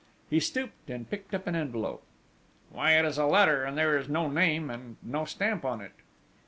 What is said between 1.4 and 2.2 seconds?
an envelope: